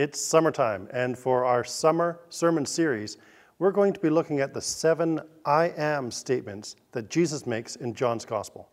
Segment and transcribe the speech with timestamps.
[0.00, 3.18] It's summertime, and for our summer sermon series,
[3.58, 7.92] we're going to be looking at the seven I am statements that Jesus makes in
[7.92, 8.70] John's Gospel.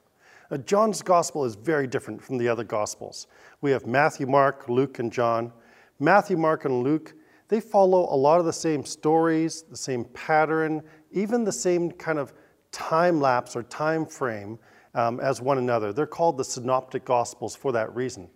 [0.49, 3.27] Now, John's Gospel is very different from the other Gospels.
[3.59, 5.51] We have Matthew, Mark, Luke, and John.
[5.99, 7.13] Matthew, Mark, and Luke,
[7.49, 10.81] they follow a lot of the same stories, the same pattern,
[11.11, 12.33] even the same kind of
[12.71, 14.57] time lapse or time frame
[14.93, 15.91] um, as one another.
[15.91, 18.29] They're called the Synoptic Gospels for that reason.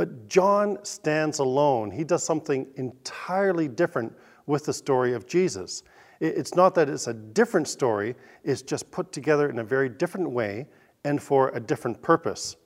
[0.00, 1.90] But John stands alone.
[1.90, 4.14] He does something entirely different
[4.46, 5.82] with the story of Jesus.
[6.20, 10.30] It's not that it's a different story, it's just put together in a very different
[10.30, 10.68] way
[11.04, 12.56] and for a different purpose.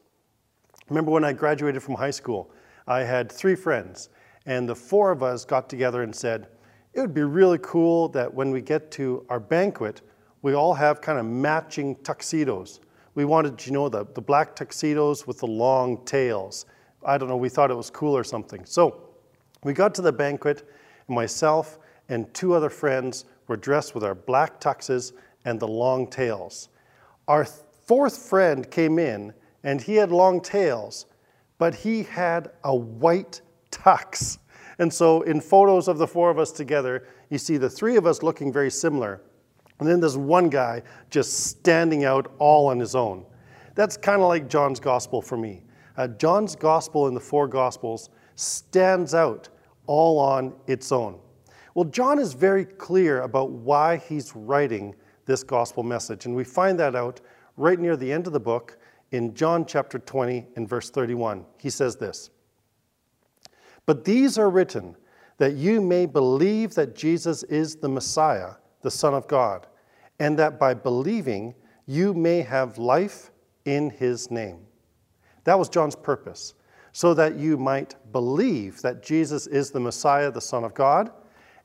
[0.89, 2.53] Remember when I graduated from high school,
[2.87, 4.11] I had three friends,
[4.47, 6.47] and the four of us got together and said,
[6.93, 10.03] it would be really cool that when we get to our banquet,
[10.43, 12.79] we all have kind of matching tuxedos.
[13.17, 16.67] We wanted, you know, the, the black tuxedos with the long tails.
[17.05, 18.65] I don't know, we thought it was cool or something.
[18.65, 19.09] So
[19.63, 20.69] we got to the banquet,
[21.07, 25.13] and myself and two other friends were dressed with our black tuxes
[25.45, 26.69] and the long tails.
[27.29, 29.33] Our fourth friend came in,
[29.63, 31.07] and he had long tails,
[31.59, 34.39] but he had a white tux.
[34.79, 38.07] And so in photos of the four of us together, you see the three of
[38.07, 39.23] us looking very similar.
[39.79, 43.25] And then there's one guy just standing out all on his own.
[43.75, 45.63] That's kind of like John's gospel for me.
[45.97, 49.49] Uh, John's gospel in the four gospels stands out
[49.87, 51.19] all on its own.
[51.75, 54.95] Well, John is very clear about why he's writing
[55.27, 57.21] this gospel message, and we find that out
[57.57, 58.79] right near the end of the book
[59.11, 61.45] in John chapter 20 and verse 31.
[61.59, 62.31] He says this
[63.87, 64.97] But these are written
[65.39, 69.67] that you may believe that Jesus is the Messiah, the Son of God,
[70.21, 71.55] and that by believing
[71.87, 73.31] you may have life
[73.65, 74.61] in his name.
[75.45, 76.55] That was John's purpose,
[76.93, 81.11] so that you might believe that Jesus is the Messiah, the Son of God,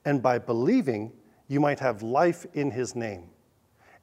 [0.05, 1.11] and by believing,
[1.47, 3.29] you might have life in his name.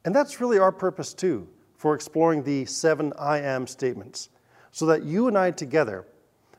[0.04, 4.30] And that's really our purpose too, for exploring the seven I am statements,
[4.70, 6.06] so that you and I together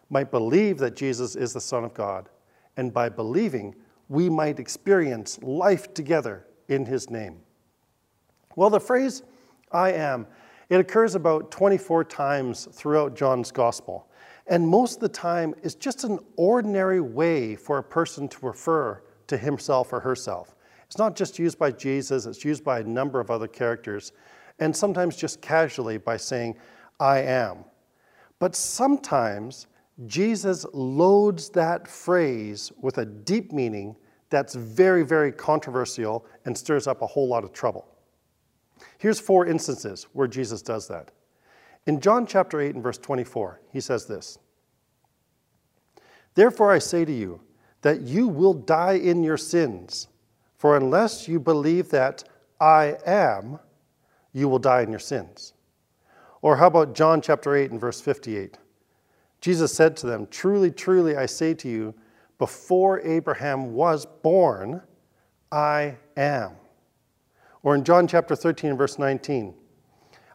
[0.10, 2.30] might believe that Jesus is the Son of God,
[2.78, 3.76] and by believing,
[4.10, 7.40] we might experience life together in his name.
[8.56, 9.24] Well, the phrase
[9.72, 10.28] I am
[10.70, 14.10] it occurs about 24 times throughout John's gospel.
[14.48, 19.04] And most of the time, it's just an ordinary way for a person to refer
[19.28, 20.56] to himself or herself.
[20.86, 24.14] It's not just used by Jesus, it's used by a number of other characters,
[24.60, 26.56] and sometimes just casually by saying,
[27.00, 27.66] I am.
[28.40, 29.68] But sometimes
[30.06, 33.96] Jesus loads that phrase with a deep meaning
[34.30, 37.88] that's very, very controversial and stirs up a whole lot of trouble.
[38.98, 41.12] Here's four instances where Jesus does that.
[41.86, 44.38] In John chapter 8 and verse 24, he says this
[46.36, 47.42] Therefore I say to you
[47.82, 50.08] that you will die in your sins,
[50.58, 52.24] for unless you believe that
[52.60, 53.60] I am,
[54.34, 55.54] you will die in your sins.
[56.42, 58.58] Or how about John chapter 8 and verse 58?
[59.42, 61.94] Jesus said to them, Truly, truly, I say to you,
[62.38, 64.82] before Abraham was born,
[65.52, 66.52] I am.
[67.64, 69.54] Or in John chapter 13, verse 19,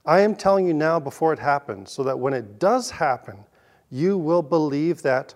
[0.05, 3.45] I am telling you now before it happens, so that when it does happen,
[3.91, 5.35] you will believe that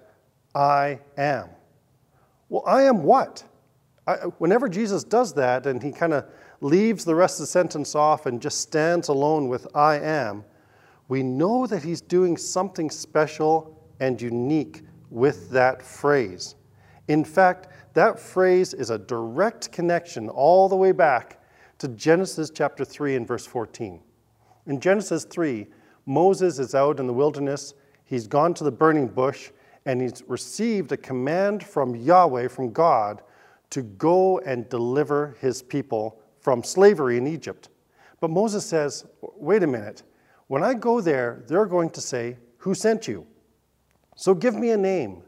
[0.55, 1.51] I am.
[2.49, 3.45] Well, I am what?
[4.07, 6.27] I, whenever Jesus does that and he kind of
[6.61, 10.45] leaves the rest of the sentence off and just stands alone with I am,
[11.09, 16.55] we know that he's doing something special and unique with that phrase.
[17.09, 21.36] In fact, that phrase is a direct connection all the way back
[21.79, 24.01] to Genesis chapter 3 and verse 14.
[24.67, 25.67] In Genesis 3,
[26.07, 29.51] Moses is out in the wilderness, he's gone to the burning bush,
[29.85, 33.23] and he's received a command from Yahweh, from God,
[33.71, 37.69] to go and deliver his people from slavery in Egypt.
[38.21, 40.03] But Moses says, wait a minute,
[40.47, 43.27] when I go there, they're going to say, Who sent you?
[44.15, 45.23] So give me a name.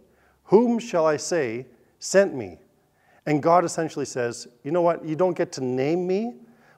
[0.44, 1.66] Whom shall I say
[1.98, 2.58] sent me?
[3.28, 5.04] And God essentially says, you know what?
[5.04, 6.36] You don't get to name me,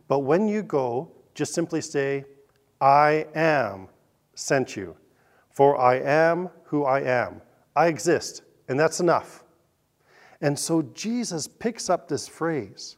[0.09, 2.25] but when you go, just simply say,
[2.81, 3.87] I am
[4.35, 4.97] sent you.
[5.53, 7.41] For I am who I am.
[7.77, 9.45] I exist, and that's enough.
[10.41, 12.97] And so Jesus picks up this phrase.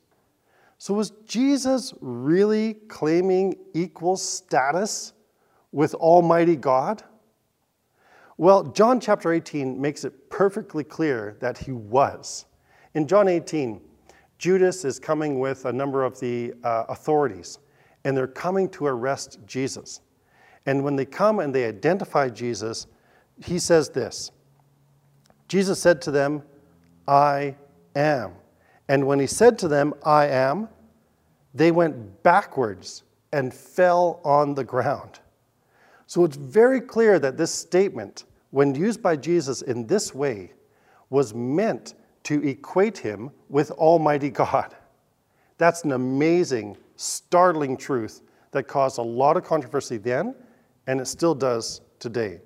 [0.78, 5.12] So was Jesus really claiming equal status
[5.72, 7.02] with Almighty God?
[8.38, 12.46] Well, John chapter 18 makes it perfectly clear that he was.
[12.94, 13.80] In John 18,
[14.38, 17.58] Judas is coming with a number of the uh, authorities,
[18.04, 20.00] and they're coming to arrest Jesus.
[20.66, 22.86] And when they come and they identify Jesus,
[23.42, 24.30] he says this
[25.48, 26.42] Jesus said to them,
[27.08, 27.56] I
[27.96, 28.32] am.
[28.88, 30.68] And when he said to them, I am,
[31.54, 35.20] they went backwards and fell on the ground.
[36.06, 40.52] So it's very clear that this statement, when used by Jesus in this way,
[41.10, 41.94] was meant
[42.24, 44.74] to equate him with Almighty God.
[45.58, 48.22] That's an amazing, startling truth
[48.52, 50.34] that caused a lot of controversy then,
[50.86, 52.40] and it still does today.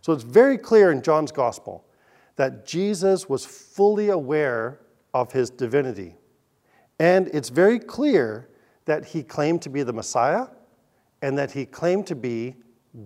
[0.00, 1.84] So it's very clear in John's Gospel
[2.36, 4.80] that Jesus was fully aware
[5.14, 6.16] of his divinity.
[6.98, 8.48] And it's very clear
[8.84, 10.46] that he claimed to be the Messiah
[11.22, 12.54] and that he claimed to be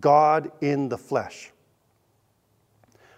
[0.00, 1.52] God in the flesh.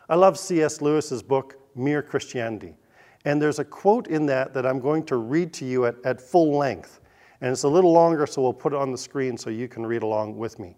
[0.09, 0.81] I love C.S.
[0.81, 2.75] Lewis's book, Mere Christianity.
[3.25, 6.21] And there's a quote in that that I'm going to read to you at, at
[6.21, 7.01] full length.
[7.41, 9.85] And it's a little longer, so we'll put it on the screen so you can
[9.85, 10.77] read along with me.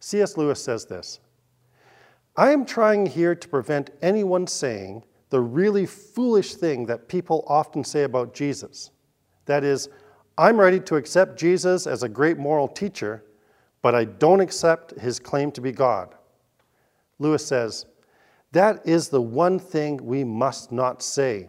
[0.00, 0.36] C.S.
[0.36, 1.20] Lewis says this
[2.36, 7.84] I am trying here to prevent anyone saying the really foolish thing that people often
[7.84, 8.90] say about Jesus.
[9.46, 9.88] That is,
[10.36, 13.24] I'm ready to accept Jesus as a great moral teacher,
[13.82, 16.14] but I don't accept his claim to be God.
[17.18, 17.86] Lewis says,
[18.52, 21.48] That is the one thing we must not say.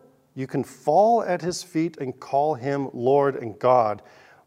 [0.33, 4.01] you can fall at his feet and call him Lord and God.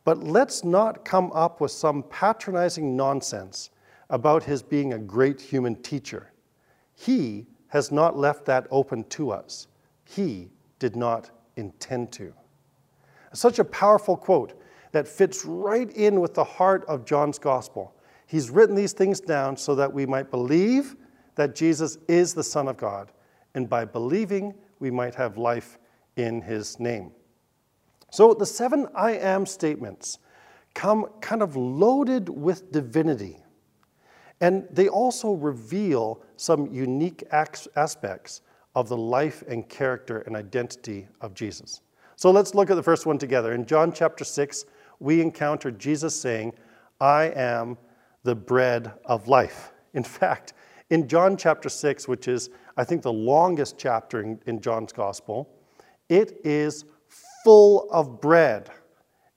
[0.04, 3.70] But let's not come up with some patronizing nonsense
[4.10, 6.32] about his being a great human teacher.
[6.94, 9.66] He has not left that open to us.
[10.04, 12.32] He did not intend to.
[13.32, 14.60] Such a powerful quote
[14.92, 17.96] that fits right in with the heart of John's gospel.
[18.26, 20.94] He's written these things down so that we might believe
[21.34, 23.10] that Jesus is the Son of God,
[23.54, 25.78] and by believing, we might have life
[26.16, 27.12] in his name.
[28.10, 30.18] So the seven I am statements
[30.74, 33.38] come kind of loaded with divinity.
[34.40, 38.42] And they also reveal some unique aspects
[38.74, 41.80] of the life and character and identity of Jesus.
[42.16, 43.52] So let's look at the first one together.
[43.52, 44.64] In John chapter 6,
[44.98, 46.52] we encounter Jesus saying,
[47.00, 47.78] I am
[48.22, 49.72] the bread of life.
[49.94, 50.54] In fact,
[50.90, 55.48] in John chapter 6, which is, I think, the longest chapter in, in John's gospel,
[56.08, 56.84] it is
[57.44, 58.70] full of bread.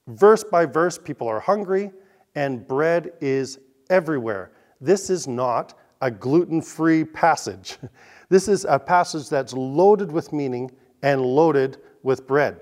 [0.08, 1.92] Verse by verse, people are hungry,
[2.36, 3.60] and bread is
[3.90, 4.52] everywhere.
[4.80, 7.78] This is not a gluten free passage.
[8.30, 10.70] This is a passage that's loaded with meaning
[11.02, 12.60] and loaded with bread.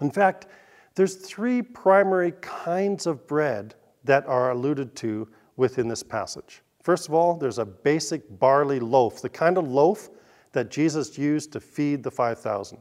[0.00, 0.48] In fact,
[0.96, 6.62] there's three primary kinds of bread that are alluded to within this passage.
[6.82, 10.10] First of all, there's a basic barley loaf, the kind of loaf
[10.52, 12.78] that Jesus used to feed the 5,000.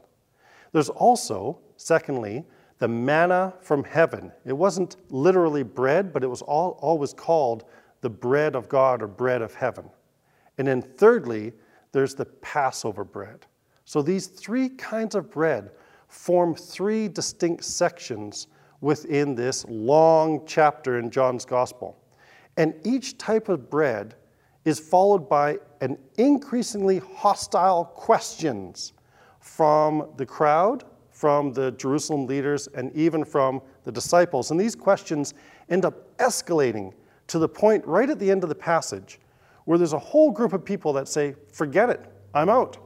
[0.72, 2.44] There's also, secondly,
[2.80, 4.32] the manna from heaven.
[4.44, 7.66] It wasn't literally bread, but it was all, always called
[8.02, 9.90] the bread of God or bread of heaven.
[10.58, 11.54] And then thirdly,
[11.92, 13.46] there's the Passover bread.
[13.86, 15.72] So these three kinds of bread
[16.08, 18.48] form three distinct sections
[18.82, 22.01] within this long chapter in John's Gospel.
[22.62, 24.14] And each type of bread
[24.66, 28.94] is followed by an increasingly hostile questions
[29.40, 34.52] from the crowd, from the Jerusalem leaders, and even from the disciples.
[34.52, 35.34] And these questions
[35.70, 36.94] end up escalating
[37.26, 39.20] to the point right at the end of the passage
[39.66, 42.78] where there's a whole group of people that say, Forget it, I'm out.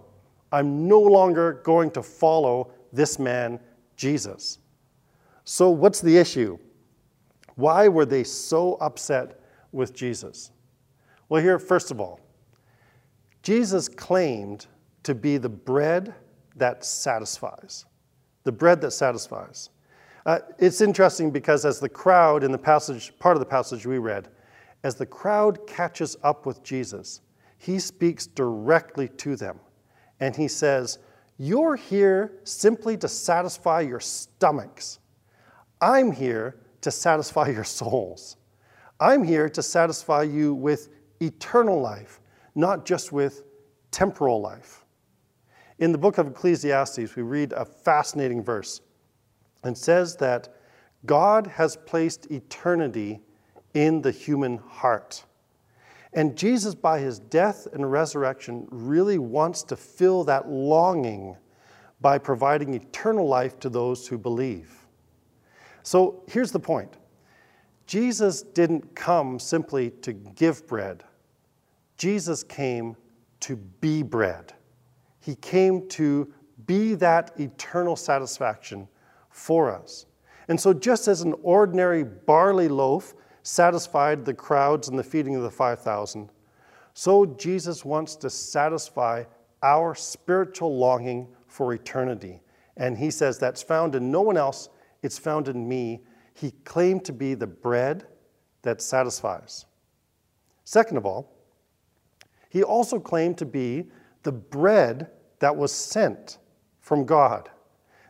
[0.54, 3.60] I'm no longer going to follow this man,
[3.98, 4.60] Jesus.
[5.44, 6.60] So, what's the issue?
[7.56, 9.42] Why were they so upset
[9.76, 10.52] with Jesus?
[11.30, 12.20] Well, here, first of all,
[13.44, 14.66] Jesus claimed
[15.04, 16.16] to be the bread
[16.56, 17.86] that satisfies.
[18.44, 19.70] The bread that satisfies.
[20.26, 24.00] Uh, it's interesting because as the crowd in the passage, part of the passage we
[24.00, 24.30] read,
[24.84, 27.22] as the crowd catches up with Jesus,
[27.58, 29.60] he speaks directly to them.
[30.20, 31.00] And he says,
[31.38, 35.00] You're here simply to satisfy your stomachs.
[35.82, 38.38] I'm here to satisfy your souls.
[39.00, 40.90] I'm here to satisfy you with
[41.22, 42.22] eternal life,
[42.56, 43.44] not just with
[43.92, 44.86] temporal life.
[45.80, 48.82] In the book of Ecclesiastes, we read a fascinating verse.
[49.64, 50.50] and says that
[51.06, 53.20] God has placed eternity
[53.74, 55.26] in the human heart.
[56.14, 61.36] And Jesus, by his death and resurrection, really wants to fill that longing
[62.00, 64.86] by providing eternal life to those who believe.
[65.84, 66.96] So here's the point
[67.88, 71.04] Jesus didn't come simply to give bread,
[71.98, 72.96] Jesus came
[73.42, 74.54] to be bread.
[75.20, 76.32] He came to
[76.68, 78.88] be that eternal satisfaction
[79.30, 80.06] for us.
[80.48, 83.14] And so, just as an ordinary barley loaf
[83.44, 86.30] satisfied the crowds in the feeding of the 5,000,
[86.94, 89.24] so Jesus wants to satisfy
[89.64, 92.42] our spiritual longing for eternity.
[92.78, 94.70] And he says that's found in no one else,
[95.02, 96.02] it's found in me.
[96.36, 98.06] He claimed to be the bread
[98.62, 99.66] that satisfies.
[100.66, 101.32] Second of all,
[102.50, 103.86] he also claimed to be
[104.24, 106.38] the bread that was sent
[106.82, 107.50] from God.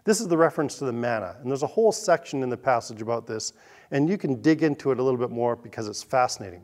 [0.05, 3.01] This is the reference to the manna, and there's a whole section in the passage
[3.01, 3.53] about this,
[3.91, 6.63] and you can dig into it a little bit more because it's fascinating.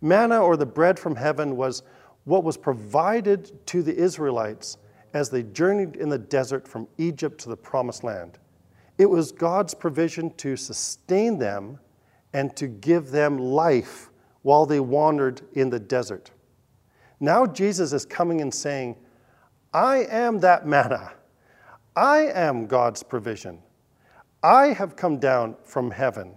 [0.00, 1.82] Manna, or the bread from heaven, was
[2.24, 4.78] what was provided to the Israelites
[5.14, 8.38] as they journeyed in the desert from Egypt to the promised land.
[8.98, 11.78] It was God's provision to sustain them
[12.32, 14.10] and to give them life
[14.42, 16.30] while they wandered in the desert.
[17.20, 18.96] Now Jesus is coming and saying,
[19.72, 21.12] I am that manna.
[21.96, 23.60] I am God's provision.
[24.42, 26.36] I have come down from heaven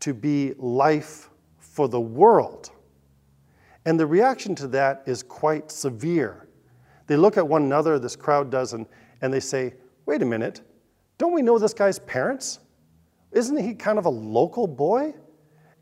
[0.00, 2.70] to be life for the world.
[3.86, 6.48] And the reaction to that is quite severe.
[7.06, 8.86] They look at one another, this crowd does, and,
[9.22, 9.74] and they say,
[10.06, 10.60] Wait a minute,
[11.20, 12.60] don't we know this guy's parents?
[13.30, 15.12] Isn't he kind of a local boy?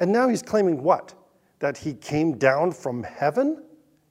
[0.01, 1.15] And now he's claiming what?
[1.61, 3.63] That he came down from heaven?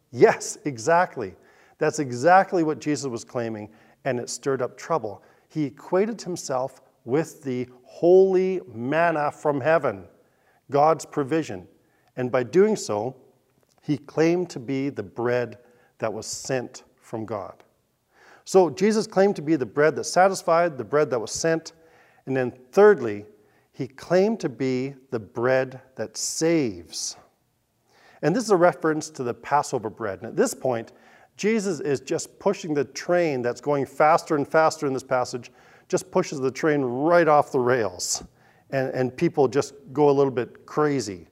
[0.10, 1.36] Yes, exactly.
[1.80, 3.70] That's exactly what Jesus was claiming,
[4.06, 5.22] and it stirred up trouble.
[5.50, 10.06] He equated himself with the holy manna from heaven,
[10.72, 11.68] God's provision.
[12.16, 13.18] And by doing so,
[13.84, 15.58] he claimed to be the bread
[15.98, 17.66] that was sent from God.
[18.48, 21.74] So Jesus claimed to be the bread that satisfied, the bread that was sent.
[22.26, 23.26] And then thirdly,
[23.74, 27.18] he claimed to be the bread that saves.
[28.22, 30.20] And this is a reference to the Passover bread.
[30.20, 30.94] And at this point,
[31.36, 35.52] Jesus is just pushing the train that's going faster and faster in this passage,
[35.90, 38.24] just pushes the train right off the rails.
[38.70, 41.28] And, and people just go a little bit crazy.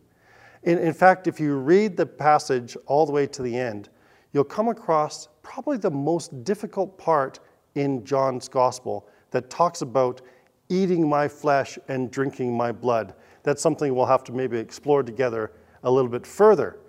[0.63, 3.87] In, in fact, if you read the passage all the way to the end,
[4.33, 7.39] you'll come across probably the most difficult part
[7.75, 10.21] in John's gospel that talks about
[10.69, 13.13] eating my flesh and drinking my blood.
[13.43, 15.51] That's something we'll have to maybe explore together
[15.83, 16.79] a little bit further.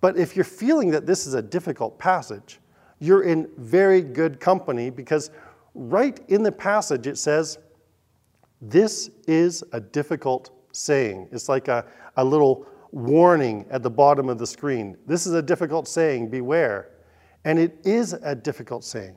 [0.00, 2.60] But if you're feeling that this is a difficult passage,
[3.00, 5.30] you're in very good company because
[5.74, 7.58] right in the passage it says,
[8.62, 11.28] This is a difficult saying.
[11.32, 11.84] It's like a,
[12.16, 14.96] a little warning at the bottom of the screen.
[15.04, 16.93] This is a difficult saying, beware.
[17.44, 19.16] And it is a difficult saying.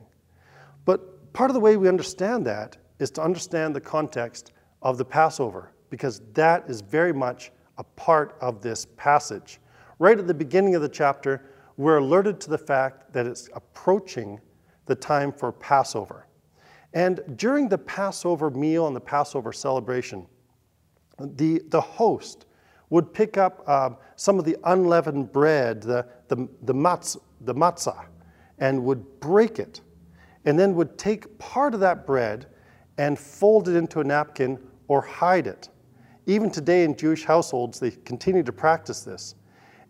[0.84, 5.04] But part of the way we understand that is to understand the context of the
[5.04, 9.60] Passover, because that is very much a part of this passage.
[9.98, 11.44] Right at the beginning of the chapter,
[11.76, 14.40] we're alerted to the fact that it's approaching
[14.86, 16.26] the time for Passover.
[16.94, 20.26] And during the Passover meal and the Passover celebration,
[21.20, 22.46] the, the host
[22.90, 28.06] would pick up uh, some of the unleavened bread, the, the, the, matz, the matzah,
[28.60, 29.80] and would break it,
[30.44, 32.46] and then would take part of that bread
[32.96, 35.68] and fold it into a napkin or hide it.
[36.26, 39.34] Even today in Jewish households, they continue to practice this.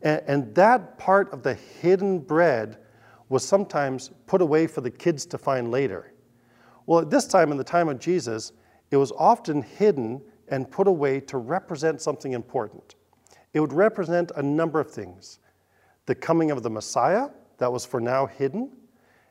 [0.03, 2.79] And, and that part of the hidden bread
[3.29, 6.13] was sometimes put away for the kids to find later.
[6.87, 8.53] Well, at this time, in the time of Jesus,
[8.91, 12.95] it was often hidden and put away to represent something important.
[13.53, 15.41] It would represent a number of things
[16.07, 18.71] the coming of the Messiah, that was for now hidden.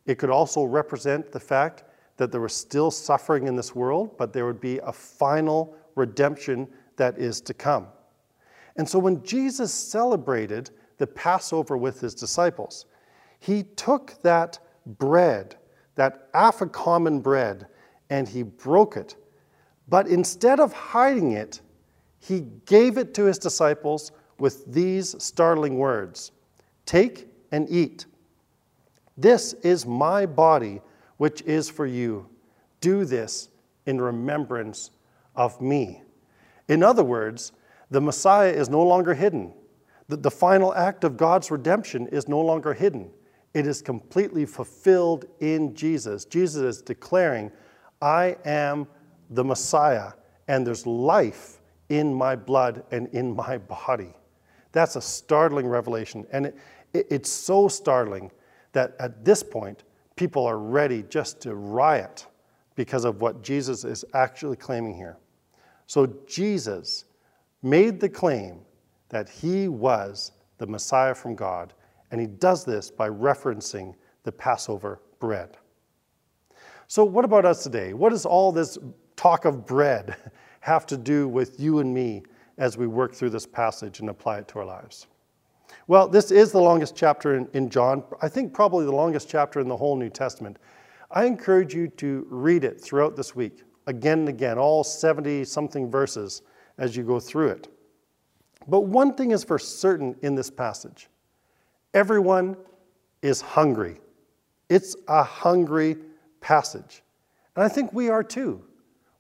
[0.05, 1.83] It could also represent the fact
[2.17, 6.67] that there was still suffering in this world, but there would be a final redemption
[6.95, 7.87] that is to come.
[8.75, 12.85] And so when Jesus celebrated the Passover with his disciples,
[13.39, 15.55] he took that bread,
[15.95, 17.67] that Afikoman bread,
[18.09, 19.15] and he broke it.
[19.89, 21.61] But instead of hiding it,
[22.19, 26.31] he gave it to his disciples with these startling words
[26.85, 28.05] Take and eat.
[29.17, 30.81] This is my body
[31.17, 32.29] which is for you.
[32.81, 33.49] Do this
[33.85, 34.91] in remembrance
[35.35, 36.03] of me.
[36.67, 37.53] In other words,
[37.89, 39.53] the Messiah is no longer hidden.
[40.07, 43.09] The, the final act of God's redemption is no longer hidden.
[43.53, 46.25] It is completely fulfilled in Jesus.
[46.25, 47.51] Jesus is declaring,
[48.01, 48.87] I am
[49.31, 50.11] the Messiah,
[50.47, 54.13] and there's life in my blood and in my body.
[54.73, 56.27] That's a startling revelation.
[56.31, 56.57] And it,
[56.93, 58.31] it, it's so startling
[58.77, 62.27] that at this point, people are ready just to riot
[62.75, 65.17] because of what Jesus is actually claiming here.
[65.87, 67.05] So Jesus
[67.63, 68.59] made the claim
[69.09, 71.73] that he was the Messiah from God,
[72.11, 75.57] and he does this by referencing the Passover bread.
[76.87, 77.95] So, what about us today?
[77.95, 78.77] What does all this
[79.15, 80.15] talk of bread
[80.59, 82.21] have to do with you and me
[82.59, 85.07] as we work through this passage and apply it to our lives?
[85.87, 89.59] Well, this is the longest chapter in, in, John, I think probably the longest chapter
[89.59, 90.57] in the whole New Testament.
[91.11, 95.89] I encourage you to read it throughout this week, again and again, all 70 something
[95.89, 96.41] verses
[96.77, 97.67] as you go through it.
[98.67, 101.07] But one thing is for certain in this passage
[101.93, 102.55] everyone
[103.21, 103.99] is hungry.
[104.69, 105.97] It's a hungry
[106.41, 107.01] passage.
[107.55, 108.63] And I think we are too.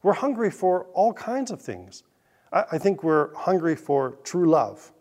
[0.03, 2.03] We're hungry for all kinds of things.
[2.51, 4.91] I think we're hungry for true love.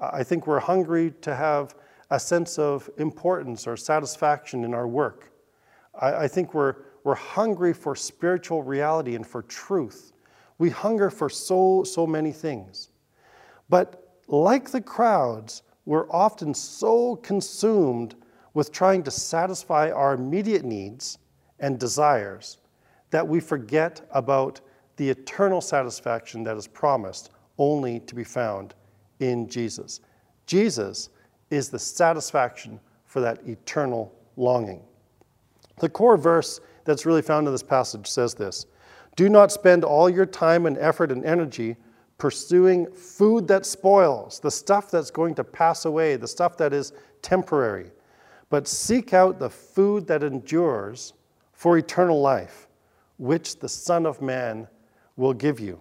[0.00, 1.74] I think we're hungry to have
[2.10, 5.32] a sense of importance or satisfaction in our work.
[6.00, 10.12] I think we're, we're hungry for spiritual reality and for truth.
[10.58, 12.90] We hunger for so, so many things.
[13.68, 18.14] But like the crowds, we're often so consumed
[18.54, 21.18] with trying to satisfy our immediate needs
[21.58, 22.58] and desires
[23.10, 24.60] that we forget about
[24.96, 28.74] the eternal satisfaction that is promised only to be found
[29.20, 30.00] in Jesus.
[30.46, 31.10] Jesus
[31.50, 34.82] is the satisfaction for that eternal longing.
[35.78, 38.66] The core verse that's really found in this passage says this
[39.16, 41.76] Do not spend all your time and effort and energy
[42.18, 46.92] pursuing food that spoils, the stuff that's going to pass away, the stuff that is
[47.22, 47.90] temporary,
[48.50, 51.14] but seek out the food that endures
[51.52, 52.68] for eternal life,
[53.16, 54.68] which the Son of Man
[55.16, 55.80] will give you.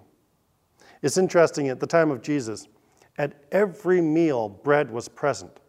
[1.01, 2.67] It's interesting, at the time of Jesus,
[3.19, 5.59] at every meal, bread was present.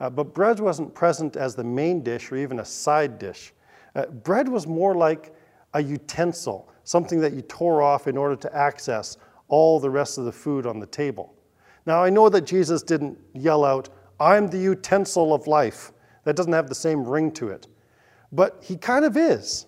[0.00, 3.54] Uh, but bread wasn't present as the main dish or even a side dish.
[3.94, 5.34] Uh, bread was more like
[5.74, 10.24] a utensil, something that you tore off in order to access all the rest of
[10.24, 11.34] the food on the table.
[11.86, 13.88] Now, I know that Jesus didn't yell out,
[14.20, 15.92] I'm the utensil of life.
[16.24, 17.68] That doesn't have the same ring to it.
[18.32, 19.66] But he kind of is.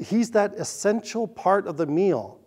[0.00, 2.38] He's that essential part of the meal.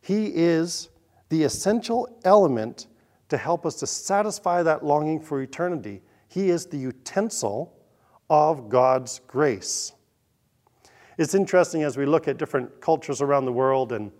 [0.00, 0.90] He is
[1.30, 2.86] the essential element
[3.28, 6.02] to help us to satisfy that longing for eternity.
[6.28, 7.76] He is the utensil
[8.30, 9.92] of God's grace.
[11.18, 14.12] It's interesting as we look at different cultures around the world and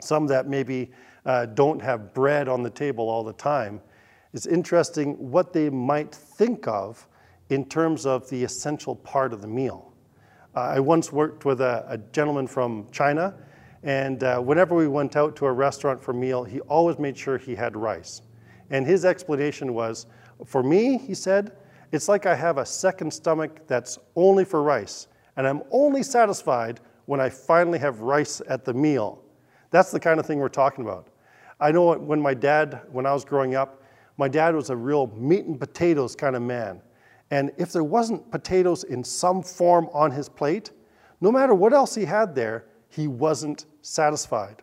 [0.00, 0.92] some that maybe
[1.26, 3.80] uh, don't have bread on the table all the time.
[4.32, 7.06] It's interesting what they might think of
[7.48, 9.92] in terms of the essential part of the meal.
[10.54, 13.34] Uh, I once worked with a, a gentleman from China,
[13.82, 17.16] and uh, whenever we went out to a restaurant for a meal, he always made
[17.16, 18.22] sure he had rice.
[18.70, 20.06] And his explanation was
[20.44, 21.52] for me, he said,
[21.90, 26.80] it's like I have a second stomach that's only for rice, and I'm only satisfied
[27.06, 29.22] when I finally have rice at the meal.
[29.70, 31.08] That's the kind of thing we're talking about.
[31.60, 33.82] I know when my dad, when I was growing up,
[34.18, 36.82] my dad was a real meat and potatoes kind of man.
[37.30, 40.70] And if there wasn't potatoes in some form on his plate,
[41.20, 44.62] no matter what else he had there, he wasn't satisfied.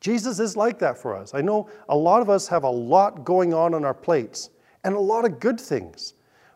[0.00, 1.34] Jesus is like that for us.
[1.34, 4.50] I know a lot of us have a lot going on on our plates
[4.84, 6.14] and a lot of good things.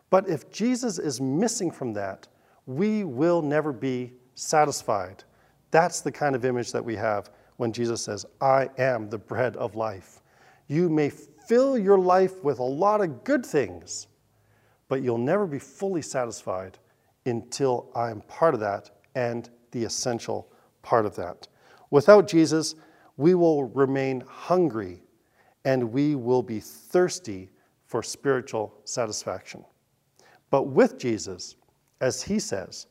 [0.09, 2.27] But if Jesus is missing from that,
[2.65, 5.23] we will never be satisfied.
[5.71, 9.55] That's the kind of image that we have when Jesus says, I am the bread
[9.57, 10.21] of life.
[10.67, 14.07] You may fill your life with a lot of good things,
[14.87, 16.77] but you'll never be fully satisfied
[17.25, 20.51] until I am part of that and the essential
[20.81, 21.47] part of that.
[21.89, 22.75] Without Jesus,
[23.17, 25.01] we will remain hungry
[25.65, 27.49] and we will be thirsty
[27.85, 29.63] for spiritual satisfaction.
[30.49, 31.55] But with Jesus,
[32.01, 32.87] as he says,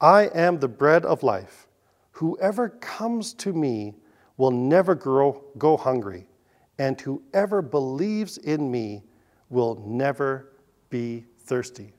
[0.00, 1.68] I am the bread of life.
[2.12, 3.94] Whoever comes to me
[4.36, 6.26] will never grow, go hungry,
[6.78, 9.04] and whoever believes in me
[9.48, 10.52] will never
[10.90, 11.92] be thirsty.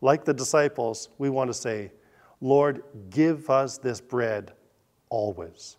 [0.00, 1.92] Like the disciples, we want to say,
[2.40, 4.52] Lord, give us this bread
[5.08, 5.78] always.